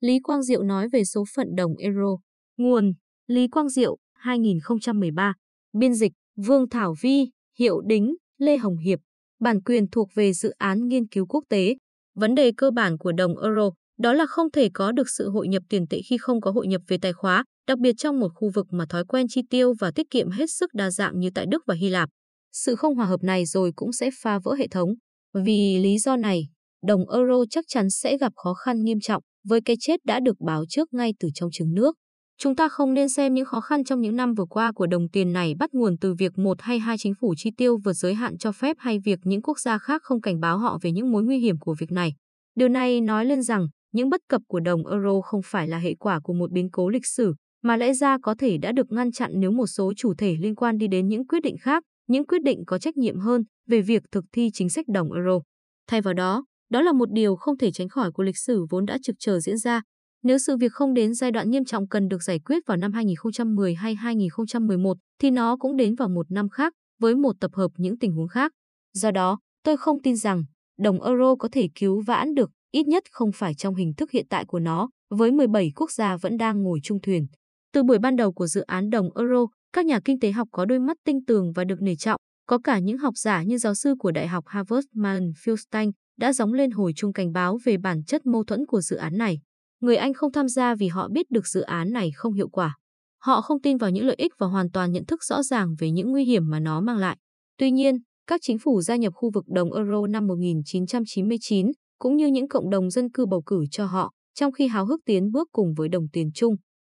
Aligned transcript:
Lý 0.00 0.18
Quang 0.20 0.42
Diệu 0.42 0.62
nói 0.62 0.88
về 0.88 1.04
số 1.04 1.24
phận 1.34 1.46
đồng 1.56 1.76
euro. 1.76 2.16
Nguồn 2.56 2.92
Lý 3.26 3.48
Quang 3.48 3.68
Diệu, 3.68 3.96
2013. 4.12 5.34
Biên 5.72 5.94
dịch 5.94 6.12
Vương 6.36 6.68
Thảo 6.68 6.94
Vi, 7.00 7.30
Hiệu 7.58 7.80
Đính, 7.80 8.14
Lê 8.38 8.56
Hồng 8.56 8.76
Hiệp. 8.76 8.98
Bản 9.40 9.62
quyền 9.62 9.90
thuộc 9.90 10.08
về 10.14 10.32
dự 10.32 10.50
án 10.50 10.88
nghiên 10.88 11.06
cứu 11.06 11.26
quốc 11.26 11.44
tế. 11.48 11.76
Vấn 12.14 12.34
đề 12.34 12.52
cơ 12.56 12.70
bản 12.70 12.98
của 12.98 13.12
đồng 13.12 13.38
euro 13.42 13.70
đó 13.98 14.12
là 14.12 14.26
không 14.26 14.50
thể 14.50 14.68
có 14.74 14.92
được 14.92 15.08
sự 15.08 15.30
hội 15.30 15.48
nhập 15.48 15.62
tiền 15.68 15.86
tệ 15.90 16.00
khi 16.08 16.18
không 16.18 16.40
có 16.40 16.50
hội 16.50 16.66
nhập 16.66 16.82
về 16.88 16.98
tài 17.02 17.12
khóa, 17.12 17.44
đặc 17.66 17.78
biệt 17.78 17.92
trong 17.98 18.20
một 18.20 18.28
khu 18.34 18.50
vực 18.54 18.66
mà 18.70 18.86
thói 18.88 19.04
quen 19.04 19.26
chi 19.28 19.42
tiêu 19.50 19.74
và 19.80 19.90
tiết 19.94 20.10
kiệm 20.10 20.30
hết 20.30 20.50
sức 20.50 20.74
đa 20.74 20.90
dạng 20.90 21.18
như 21.18 21.30
tại 21.34 21.46
Đức 21.46 21.62
và 21.66 21.74
Hy 21.74 21.88
Lạp. 21.88 22.08
Sự 22.52 22.74
không 22.74 22.94
hòa 22.94 23.06
hợp 23.06 23.22
này 23.22 23.46
rồi 23.46 23.72
cũng 23.76 23.92
sẽ 23.92 24.10
phá 24.22 24.38
vỡ 24.44 24.54
hệ 24.54 24.68
thống. 24.68 24.90
Vì 25.34 25.78
lý 25.78 25.98
do 25.98 26.16
này, 26.16 26.48
đồng 26.86 27.10
euro 27.10 27.44
chắc 27.50 27.64
chắn 27.68 27.90
sẽ 27.90 28.18
gặp 28.18 28.32
khó 28.36 28.54
khăn 28.54 28.84
nghiêm 28.84 28.98
trọng 29.00 29.22
với 29.44 29.60
cái 29.60 29.76
chết 29.80 30.04
đã 30.04 30.20
được 30.20 30.40
báo 30.40 30.64
trước 30.68 30.94
ngay 30.94 31.14
từ 31.20 31.28
trong 31.34 31.50
trứng 31.52 31.74
nước. 31.74 31.96
Chúng 32.40 32.56
ta 32.56 32.68
không 32.68 32.94
nên 32.94 33.08
xem 33.08 33.34
những 33.34 33.44
khó 33.44 33.60
khăn 33.60 33.84
trong 33.84 34.00
những 34.00 34.16
năm 34.16 34.34
vừa 34.34 34.44
qua 34.44 34.72
của 34.72 34.86
đồng 34.86 35.08
tiền 35.08 35.32
này 35.32 35.54
bắt 35.58 35.70
nguồn 35.72 35.96
từ 36.00 36.14
việc 36.14 36.38
một 36.38 36.62
hay 36.62 36.78
hai 36.78 36.96
chính 36.98 37.14
phủ 37.20 37.34
chi 37.36 37.50
tiêu 37.56 37.78
vượt 37.84 37.92
giới 37.92 38.14
hạn 38.14 38.38
cho 38.38 38.52
phép 38.52 38.76
hay 38.78 38.98
việc 38.98 39.18
những 39.22 39.42
quốc 39.42 39.58
gia 39.58 39.78
khác 39.78 40.02
không 40.04 40.20
cảnh 40.20 40.40
báo 40.40 40.58
họ 40.58 40.78
về 40.82 40.92
những 40.92 41.12
mối 41.12 41.22
nguy 41.22 41.38
hiểm 41.38 41.58
của 41.58 41.74
việc 41.80 41.90
này. 41.90 42.12
Điều 42.54 42.68
này 42.68 43.00
nói 43.00 43.26
lên 43.26 43.42
rằng 43.42 43.66
những 43.92 44.10
bất 44.10 44.20
cập 44.28 44.42
của 44.48 44.60
đồng 44.60 44.86
euro 44.86 45.20
không 45.20 45.40
phải 45.44 45.68
là 45.68 45.78
hệ 45.78 45.94
quả 45.94 46.20
của 46.20 46.32
một 46.32 46.52
biến 46.52 46.70
cố 46.70 46.88
lịch 46.88 47.06
sử, 47.06 47.34
mà 47.62 47.76
lẽ 47.76 47.92
ra 47.92 48.18
có 48.22 48.34
thể 48.38 48.58
đã 48.58 48.72
được 48.72 48.92
ngăn 48.92 49.12
chặn 49.12 49.30
nếu 49.34 49.50
một 49.50 49.66
số 49.66 49.92
chủ 49.96 50.14
thể 50.18 50.36
liên 50.40 50.54
quan 50.54 50.78
đi 50.78 50.88
đến 50.88 51.08
những 51.08 51.26
quyết 51.26 51.42
định 51.42 51.56
khác, 51.60 51.82
những 52.08 52.26
quyết 52.26 52.42
định 52.42 52.62
có 52.66 52.78
trách 52.78 52.96
nhiệm 52.96 53.18
hơn 53.18 53.42
về 53.66 53.80
việc 53.80 54.02
thực 54.12 54.24
thi 54.32 54.50
chính 54.52 54.68
sách 54.68 54.88
đồng 54.88 55.12
euro. 55.12 55.40
Thay 55.86 56.00
vào 56.00 56.14
đó, 56.14 56.44
đó 56.70 56.82
là 56.82 56.92
một 56.92 57.12
điều 57.12 57.36
không 57.36 57.58
thể 57.58 57.72
tránh 57.72 57.88
khỏi 57.88 58.12
của 58.12 58.22
lịch 58.22 58.38
sử 58.38 58.66
vốn 58.70 58.86
đã 58.86 58.98
trực 59.02 59.16
chờ 59.18 59.40
diễn 59.40 59.58
ra. 59.58 59.82
Nếu 60.22 60.38
sự 60.38 60.56
việc 60.56 60.72
không 60.72 60.94
đến 60.94 61.14
giai 61.14 61.30
đoạn 61.30 61.50
nghiêm 61.50 61.64
trọng 61.64 61.88
cần 61.88 62.08
được 62.08 62.22
giải 62.22 62.38
quyết 62.38 62.62
vào 62.66 62.76
năm 62.76 62.92
2010 62.92 63.74
hay 63.74 63.94
2011, 63.94 64.96
thì 65.18 65.30
nó 65.30 65.56
cũng 65.56 65.76
đến 65.76 65.94
vào 65.94 66.08
một 66.08 66.30
năm 66.30 66.48
khác 66.48 66.72
với 67.00 67.14
một 67.14 67.36
tập 67.40 67.50
hợp 67.54 67.70
những 67.76 67.98
tình 67.98 68.12
huống 68.12 68.28
khác. 68.28 68.52
Do 68.94 69.10
đó, 69.10 69.38
tôi 69.64 69.76
không 69.76 70.02
tin 70.02 70.16
rằng 70.16 70.44
đồng 70.78 71.02
euro 71.02 71.34
có 71.36 71.48
thể 71.52 71.68
cứu 71.74 72.02
vãn 72.06 72.34
được, 72.34 72.50
ít 72.72 72.86
nhất 72.86 73.02
không 73.10 73.30
phải 73.34 73.54
trong 73.54 73.74
hình 73.74 73.94
thức 73.94 74.10
hiện 74.10 74.26
tại 74.30 74.44
của 74.44 74.58
nó, 74.58 74.88
với 75.10 75.32
17 75.32 75.72
quốc 75.76 75.90
gia 75.90 76.16
vẫn 76.16 76.36
đang 76.36 76.62
ngồi 76.62 76.80
chung 76.82 77.00
thuyền. 77.00 77.26
Từ 77.72 77.82
buổi 77.82 77.98
ban 77.98 78.16
đầu 78.16 78.32
của 78.32 78.46
dự 78.46 78.60
án 78.60 78.90
đồng 78.90 79.08
euro, 79.16 79.46
các 79.72 79.86
nhà 79.86 80.00
kinh 80.04 80.20
tế 80.20 80.32
học 80.32 80.48
có 80.52 80.64
đôi 80.64 80.78
mắt 80.78 80.96
tinh 81.04 81.24
tường 81.26 81.52
và 81.52 81.64
được 81.64 81.82
nể 81.82 81.96
trọng, 81.96 82.20
có 82.46 82.58
cả 82.64 82.78
những 82.78 82.98
học 82.98 83.14
giả 83.16 83.42
như 83.42 83.58
giáo 83.58 83.74
sư 83.74 83.94
của 83.98 84.10
Đại 84.10 84.28
học 84.28 84.44
Harvard 84.46 84.86
Man 84.94 85.30
Fieldstein 85.44 85.92
đã 86.18 86.32
gióng 86.32 86.52
lên 86.52 86.70
hồi 86.70 86.92
chuông 86.96 87.12
cảnh 87.12 87.32
báo 87.32 87.58
về 87.64 87.76
bản 87.76 88.04
chất 88.04 88.26
mâu 88.26 88.44
thuẫn 88.44 88.66
của 88.66 88.80
dự 88.80 88.96
án 88.96 89.18
này. 89.18 89.38
Người 89.80 89.96
Anh 89.96 90.14
không 90.14 90.32
tham 90.32 90.48
gia 90.48 90.74
vì 90.74 90.88
họ 90.88 91.08
biết 91.12 91.30
được 91.30 91.46
dự 91.46 91.60
án 91.60 91.92
này 91.92 92.10
không 92.14 92.32
hiệu 92.32 92.48
quả. 92.48 92.76
Họ 93.22 93.40
không 93.40 93.60
tin 93.60 93.76
vào 93.76 93.90
những 93.90 94.06
lợi 94.06 94.16
ích 94.18 94.32
và 94.38 94.46
hoàn 94.46 94.70
toàn 94.70 94.92
nhận 94.92 95.04
thức 95.06 95.24
rõ 95.24 95.42
ràng 95.42 95.74
về 95.78 95.90
những 95.90 96.10
nguy 96.10 96.24
hiểm 96.24 96.50
mà 96.50 96.60
nó 96.60 96.80
mang 96.80 96.98
lại. 96.98 97.16
Tuy 97.58 97.70
nhiên, 97.70 97.98
các 98.26 98.40
chính 98.42 98.58
phủ 98.58 98.80
gia 98.80 98.96
nhập 98.96 99.12
khu 99.16 99.30
vực 99.34 99.44
đồng 99.48 99.72
euro 99.72 100.06
năm 100.06 100.26
1999 100.26 101.66
cũng 101.98 102.16
như 102.16 102.26
những 102.26 102.48
cộng 102.48 102.70
đồng 102.70 102.90
dân 102.90 103.10
cư 103.10 103.26
bầu 103.26 103.42
cử 103.46 103.64
cho 103.70 103.86
họ, 103.86 104.12
trong 104.34 104.52
khi 104.52 104.66
háo 104.66 104.86
hức 104.86 105.00
tiến 105.04 105.30
bước 105.32 105.48
cùng 105.52 105.74
với 105.74 105.88
đồng 105.88 106.08
tiền 106.12 106.30
chung, 106.34 106.54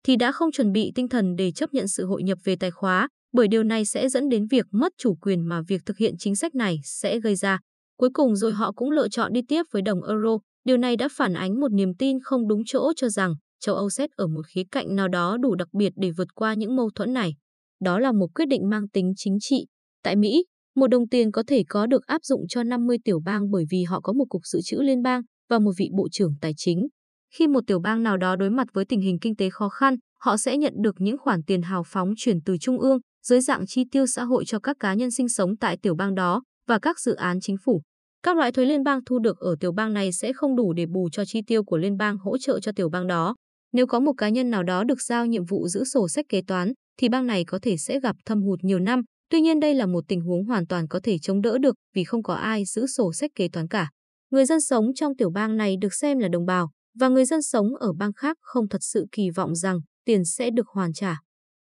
thì 0.07 0.17
đã 0.17 0.33
không 0.33 0.53
chuẩn 0.53 0.73
bị 0.73 0.93
tinh 0.95 1.09
thần 1.09 1.37
để 1.37 1.53
chấp 1.53 1.73
nhận 1.73 1.89
sự 1.89 2.07
hội 2.07 2.23
nhập 2.23 2.39
về 2.45 2.57
tài 2.57 2.71
khóa, 2.71 3.09
bởi 3.33 3.49
điều 3.49 3.62
này 3.62 3.84
sẽ 3.84 4.09
dẫn 4.09 4.29
đến 4.29 4.47
việc 4.47 4.67
mất 4.71 4.93
chủ 4.99 5.15
quyền 5.15 5.49
mà 5.49 5.62
việc 5.69 5.83
thực 5.87 5.97
hiện 5.99 6.15
chính 6.19 6.37
sách 6.37 6.55
này 6.55 6.77
sẽ 6.84 7.21
gây 7.21 7.37
ra. 7.37 7.59
Cuối 8.01 8.11
cùng 8.12 8.37
rồi 8.37 8.53
họ 8.53 8.73
cũng 8.73 8.91
lựa 8.91 9.09
chọn 9.09 9.33
đi 9.33 9.41
tiếp 9.48 9.62
với 9.73 9.83
đồng 9.83 10.03
euro. 10.03 10.39
Điều 10.65 10.77
này 10.77 10.97
đã 10.97 11.09
phản 11.12 11.34
ánh 11.34 11.61
một 11.61 11.73
niềm 11.73 11.95
tin 11.98 12.20
không 12.23 12.48
đúng 12.48 12.62
chỗ 12.67 12.93
cho 12.97 13.09
rằng 13.09 13.34
châu 13.61 13.75
Âu 13.75 13.91
xét 13.91 14.11
ở 14.11 14.27
một 14.27 14.47
khía 14.47 14.62
cạnh 14.70 14.97
nào 14.97 15.09
đó 15.09 15.37
đủ 15.41 15.55
đặc 15.55 15.69
biệt 15.73 15.93
để 15.97 16.11
vượt 16.11 16.34
qua 16.34 16.55
những 16.55 16.77
mâu 16.77 16.91
thuẫn 16.95 17.12
này. 17.12 17.34
Đó 17.81 17.98
là 17.98 18.12
một 18.12 18.27
quyết 18.34 18.48
định 18.48 18.69
mang 18.69 18.89
tính 18.89 19.12
chính 19.17 19.37
trị. 19.41 19.67
Tại 20.03 20.17
Mỹ, 20.17 20.45
một 20.77 20.87
đồng 20.87 21.09
tiền 21.09 21.33
có 21.33 21.43
thể 21.47 21.62
có 21.69 21.87
được 21.87 22.06
áp 22.06 22.25
dụng 22.25 22.41
cho 22.49 22.62
50 22.62 22.97
tiểu 23.05 23.21
bang 23.25 23.50
bởi 23.50 23.65
vì 23.71 23.84
họ 23.84 24.00
có 24.00 24.12
một 24.12 24.25
cục 24.28 24.47
dự 24.47 24.61
trữ 24.65 24.77
liên 24.81 25.03
bang 25.03 25.22
và 25.50 25.59
một 25.59 25.72
vị 25.78 25.88
bộ 25.97 26.09
trưởng 26.12 26.34
tài 26.41 26.53
chính. 26.56 26.88
Khi 27.34 27.47
một 27.47 27.61
tiểu 27.67 27.81
bang 27.81 28.03
nào 28.03 28.17
đó 28.17 28.37
đối 28.37 28.50
mặt 28.50 28.69
với 28.72 28.84
tình 28.84 29.00
hình 29.00 29.19
kinh 29.21 29.37
tế 29.37 29.50
khó 29.50 29.69
khăn, 29.69 29.97
họ 30.21 30.37
sẽ 30.37 30.56
nhận 30.56 30.72
được 30.82 30.94
những 30.99 31.19
khoản 31.19 31.43
tiền 31.43 31.62
hào 31.62 31.82
phóng 31.87 32.12
chuyển 32.17 32.38
từ 32.44 32.56
trung 32.61 32.78
ương 32.78 32.99
dưới 33.27 33.41
dạng 33.41 33.67
chi 33.67 33.84
tiêu 33.91 34.06
xã 34.06 34.25
hội 34.25 34.44
cho 34.47 34.59
các 34.59 34.77
cá 34.81 34.94
nhân 34.94 35.11
sinh 35.11 35.28
sống 35.28 35.56
tại 35.56 35.77
tiểu 35.82 35.94
bang 35.94 36.15
đó 36.15 36.43
và 36.71 36.78
các 36.78 37.00
dự 37.00 37.15
án 37.15 37.41
chính 37.41 37.56
phủ. 37.65 37.82
Các 38.22 38.36
loại 38.36 38.53
thuế 38.53 38.64
liên 38.64 38.82
bang 38.82 39.00
thu 39.06 39.19
được 39.19 39.38
ở 39.38 39.56
tiểu 39.60 39.72
bang 39.72 39.92
này 39.92 40.12
sẽ 40.12 40.32
không 40.32 40.56
đủ 40.56 40.72
để 40.72 40.86
bù 40.86 41.08
cho 41.12 41.25
chi 41.25 41.42
tiêu 41.47 41.64
của 41.64 41.76
liên 41.76 41.97
bang 41.97 42.16
hỗ 42.19 42.38
trợ 42.38 42.60
cho 42.60 42.72
tiểu 42.72 42.88
bang 42.88 43.06
đó. 43.06 43.34
Nếu 43.72 43.86
có 43.86 44.00
một 44.00 44.12
cá 44.19 44.28
nhân 44.28 44.50
nào 44.50 44.62
đó 44.62 44.84
được 44.84 45.03
giao 45.03 45.26
nhiệm 45.26 45.44
vụ 45.44 45.69
giữ 45.69 45.84
sổ 45.84 46.08
sách 46.08 46.26
kế 46.28 46.42
toán, 46.47 46.72
thì 46.98 47.08
bang 47.08 47.26
này 47.26 47.44
có 47.44 47.58
thể 47.62 47.76
sẽ 47.76 48.00
gặp 48.00 48.16
thâm 48.26 48.42
hụt 48.42 48.58
nhiều 48.62 48.78
năm. 48.78 49.03
Tuy 49.31 49.41
nhiên 49.41 49.60
đây 49.60 49.75
là 49.75 49.86
một 49.86 50.04
tình 50.08 50.20
huống 50.20 50.44
hoàn 50.44 50.66
toàn 50.66 50.88
có 50.88 51.00
thể 51.03 51.19
chống 51.19 51.42
đỡ 51.42 51.58
được 51.58 51.75
vì 51.94 52.04
không 52.04 52.22
có 52.22 52.34
ai 52.34 52.64
giữ 52.64 52.86
sổ 52.86 53.12
sách 53.12 53.31
kế 53.34 53.48
toán 53.48 53.69
cả. 53.69 53.91
Người 54.31 54.44
dân 54.44 54.60
sống 54.60 54.94
trong 54.94 55.16
tiểu 55.16 55.31
bang 55.31 55.56
này 55.56 55.76
được 55.81 55.94
xem 55.94 56.19
là 56.19 56.28
đồng 56.28 56.47
bào, 56.47 56.70
và 56.98 57.08
người 57.08 57.25
dân 57.25 57.42
sống 57.42 57.76
ở 57.81 57.92
bang 57.92 58.12
khác 58.12 58.37
không 58.41 58.69
thật 58.69 58.78
sự 58.81 59.06
kỳ 59.12 59.31
vọng 59.31 59.54
rằng 59.54 59.78
tiền 60.04 60.25
sẽ 60.25 60.50
được 60.50 60.66
hoàn 60.69 60.92
trả. 60.92 61.16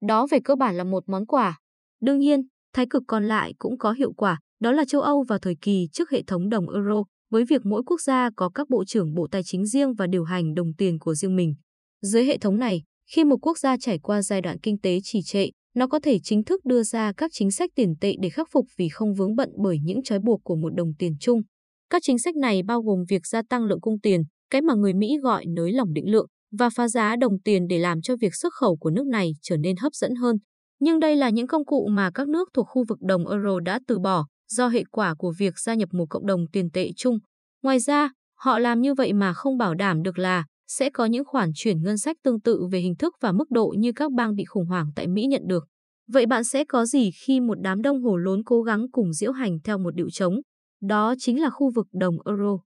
Đó 0.08 0.28
về 0.32 0.40
cơ 0.44 0.56
bản 0.56 0.78
là 0.78 0.84
một 0.84 1.04
món 1.08 1.26
quà. 1.26 1.58
Đương 2.02 2.20
nhiên, 2.20 2.42
thái 2.74 2.86
cực 2.90 3.04
còn 3.08 3.28
lại 3.28 3.54
cũng 3.60 3.78
có 3.78 3.92
hiệu 3.92 4.14
quả, 4.14 4.40
đó 4.62 4.72
là 4.72 4.86
châu 4.86 5.02
Âu 5.02 5.24
vào 5.28 5.40
thời 5.40 5.56
kỳ 5.62 5.88
trước 5.94 6.10
hệ 6.10 6.24
thống 6.28 6.50
đồng 6.50 6.70
euro, 6.70 7.04
với 7.32 7.46
việc 7.46 7.66
mỗi 7.66 7.84
quốc 7.86 8.02
gia 8.02 8.30
có 8.36 8.50
các 8.50 8.70
bộ 8.70 8.86
trưởng 8.86 9.14
bộ 9.14 9.28
tài 9.32 9.44
chính 9.44 9.66
riêng 9.66 9.94
và 9.94 10.08
điều 10.08 10.24
hành 10.24 10.54
đồng 10.54 10.74
tiền 10.74 11.00
của 11.00 11.14
riêng 11.14 11.36
mình. 11.36 11.56
Dưới 12.02 12.26
hệ 12.26 12.38
thống 12.38 12.60
này, 12.60 12.84
khi 13.12 13.24
một 13.24 13.38
quốc 13.42 13.58
gia 13.58 13.78
trải 13.78 14.00
qua 14.00 14.22
giai 14.22 14.42
đoạn 14.42 14.60
kinh 14.60 14.80
tế 14.80 15.00
trì 15.04 15.22
trệ, 15.22 15.50
nó 15.76 15.88
có 15.88 16.00
thể 16.00 16.20
chính 16.24 16.44
thức 16.44 16.66
đưa 16.66 16.84
ra 16.84 17.14
các 17.18 17.32
chính 17.34 17.52
sách 17.52 17.70
tiền 17.76 17.94
tệ 18.02 18.14
để 18.22 18.30
khắc 18.30 18.48
phục 18.52 18.66
vì 18.78 18.90
không 18.90 19.14
vướng 19.14 19.36
bận 19.36 19.50
bởi 19.64 19.78
những 19.84 20.04
trói 20.04 20.20
buộc 20.20 20.44
của 20.44 20.56
một 20.56 20.70
đồng 20.76 20.94
tiền 21.00 21.16
chung. 21.20 21.42
Các 21.90 22.02
chính 22.06 22.20
sách 22.20 22.36
này 22.36 22.64
bao 22.64 22.82
gồm 22.82 23.04
việc 23.10 23.28
gia 23.28 23.42
tăng 23.50 23.66
lượng 23.66 23.82
cung 23.82 24.00
tiền, 24.00 24.22
cái 24.50 24.62
mà 24.62 24.74
người 24.74 24.94
Mỹ 24.94 25.18
gọi 25.22 25.46
nới 25.48 25.72
lỏng 25.72 25.94
định 25.94 26.12
lượng, 26.12 26.28
và 26.52 26.70
phá 26.70 26.88
giá 26.88 27.16
đồng 27.16 27.42
tiền 27.42 27.68
để 27.68 27.78
làm 27.78 28.02
cho 28.02 28.16
việc 28.22 28.36
xuất 28.36 28.54
khẩu 28.54 28.78
của 28.78 28.90
nước 28.90 29.08
này 29.08 29.32
trở 29.42 29.58
nên 29.58 29.76
hấp 29.78 29.94
dẫn 29.94 30.16
hơn. 30.16 30.36
Nhưng 30.80 31.00
đây 31.00 31.16
là 31.16 31.30
những 31.30 31.48
công 31.48 31.66
cụ 31.66 31.88
mà 31.92 32.12
các 32.14 32.28
nước 32.28 32.50
thuộc 32.54 32.68
khu 32.70 32.84
vực 32.88 32.98
đồng 33.02 33.28
euro 33.28 33.60
đã 33.60 33.80
từ 33.88 34.00
bỏ 34.00 34.26
do 34.50 34.68
hệ 34.68 34.84
quả 34.92 35.16
của 35.18 35.34
việc 35.38 35.60
gia 35.60 35.74
nhập 35.74 35.90
một 35.92 36.06
cộng 36.10 36.26
đồng 36.26 36.48
tiền 36.48 36.70
tệ 36.74 36.90
chung. 36.96 37.18
Ngoài 37.64 37.80
ra, 37.80 38.10
họ 38.38 38.60
làm 38.60 38.82
như 38.82 38.94
vậy 38.94 39.14
mà 39.14 39.34
không 39.34 39.58
bảo 39.58 39.76
đảm 39.76 40.04
được 40.04 40.20
là 40.20 40.44
sẽ 40.68 40.90
có 40.90 41.06
những 41.06 41.26
khoản 41.26 41.52
chuyển 41.56 41.82
ngân 41.84 41.98
sách 41.98 42.18
tương 42.24 42.42
tự 42.42 42.68
về 42.72 42.80
hình 42.80 42.96
thức 42.96 43.16
và 43.22 43.32
mức 43.32 43.52
độ 43.52 43.74
như 43.78 43.92
các 43.96 44.12
bang 44.12 44.36
bị 44.36 44.46
khủng 44.46 44.66
hoảng 44.66 44.88
tại 44.96 45.08
Mỹ 45.08 45.26
nhận 45.26 45.42
được. 45.48 45.68
Vậy 46.12 46.26
bạn 46.26 46.44
sẽ 46.44 46.64
có 46.64 46.86
gì 46.86 47.10
khi 47.26 47.40
một 47.40 47.58
đám 47.62 47.82
đông 47.82 48.04
hồ 48.04 48.18
lốn 48.18 48.44
cố 48.44 48.62
gắng 48.62 48.86
cùng 48.92 49.14
diễu 49.14 49.32
hành 49.32 49.58
theo 49.64 49.78
một 49.78 49.96
điệu 49.96 50.10
trống? 50.10 50.36
Đó 50.82 51.14
chính 51.18 51.42
là 51.42 51.50
khu 51.50 51.72
vực 51.76 51.88
đồng 51.94 52.16
euro. 52.26 52.58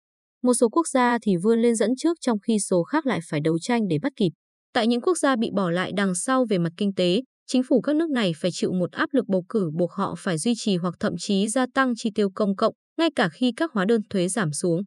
Một 0.44 0.54
số 0.54 0.70
quốc 0.70 0.88
gia 0.88 1.18
thì 1.22 1.38
vươn 1.38 1.62
lên 1.62 1.76
dẫn 1.76 1.90
trước 1.98 2.18
trong 2.22 2.40
khi 2.40 2.60
số 2.60 2.84
khác 2.84 3.06
lại 3.06 3.20
phải 3.30 3.40
đấu 3.40 3.60
tranh 3.60 3.88
để 3.88 3.98
bắt 4.02 4.14
kịp. 4.16 4.30
Tại 4.74 4.88
những 4.88 5.02
quốc 5.02 5.18
gia 5.18 5.36
bị 5.36 5.52
bỏ 5.56 5.70
lại 5.70 5.92
đằng 5.96 6.16
sau 6.16 6.46
về 6.50 6.58
mặt 6.58 6.74
kinh 6.78 6.94
tế, 6.94 7.22
chính 7.48 7.64
phủ 7.64 7.82
các 7.82 7.96
nước 7.96 8.10
này 8.10 8.32
phải 8.38 8.52
chịu 8.54 8.74
một 8.74 8.92
áp 8.92 9.10
lực 9.14 9.28
bầu 9.28 9.46
cử 9.50 9.72
buộc 9.74 9.92
họ 9.92 10.16
phải 10.18 10.38
duy 10.38 10.54
trì 10.58 10.76
hoặc 10.76 10.96
thậm 11.00 11.14
chí 11.18 11.48
gia 11.48 11.66
tăng 11.74 11.94
chi 11.98 12.10
tiêu 12.16 12.30
công 12.36 12.56
cộng, 12.56 12.74
ngay 12.98 13.10
cả 13.16 13.30
khi 13.30 13.54
các 13.58 13.72
hóa 13.72 13.86
đơn 13.86 14.02
thuế 14.10 14.28
giảm 14.28 14.52
xuống. 14.52 14.82